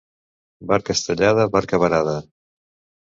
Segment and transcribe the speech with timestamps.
[0.71, 2.17] Barca estellada, barca varada.